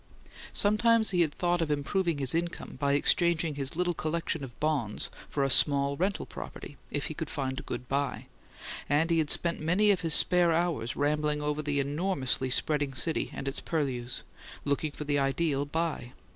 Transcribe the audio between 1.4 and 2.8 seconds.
of improving his income